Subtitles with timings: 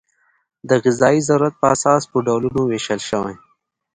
[0.69, 3.35] د غذایي ضرورت په اساس په ډولونو وېشل شوي.